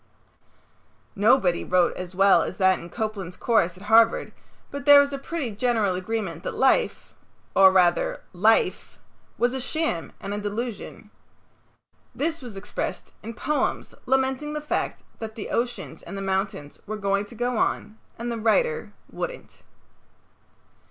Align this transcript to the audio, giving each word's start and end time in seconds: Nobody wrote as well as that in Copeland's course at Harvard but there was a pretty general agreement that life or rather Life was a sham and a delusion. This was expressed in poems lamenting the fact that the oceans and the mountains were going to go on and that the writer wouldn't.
Nobody 1.15 1.63
wrote 1.63 1.95
as 1.95 2.15
well 2.15 2.41
as 2.41 2.57
that 2.57 2.79
in 2.79 2.89
Copeland's 2.89 3.37
course 3.37 3.77
at 3.77 3.83
Harvard 3.83 4.33
but 4.71 4.85
there 4.85 4.99
was 4.99 5.13
a 5.13 5.19
pretty 5.19 5.51
general 5.51 5.93
agreement 5.93 6.41
that 6.41 6.55
life 6.55 7.13
or 7.55 7.71
rather 7.71 8.23
Life 8.33 8.97
was 9.37 9.53
a 9.53 9.61
sham 9.61 10.11
and 10.19 10.33
a 10.33 10.39
delusion. 10.39 11.11
This 12.15 12.41
was 12.41 12.57
expressed 12.57 13.11
in 13.21 13.35
poems 13.35 13.93
lamenting 14.07 14.53
the 14.53 14.59
fact 14.59 15.03
that 15.19 15.35
the 15.35 15.49
oceans 15.51 16.01
and 16.01 16.17
the 16.17 16.21
mountains 16.23 16.79
were 16.87 16.97
going 16.97 17.25
to 17.25 17.35
go 17.35 17.59
on 17.59 17.99
and 18.17 18.31
that 18.31 18.37
the 18.37 18.41
writer 18.41 18.93
wouldn't. 19.11 19.61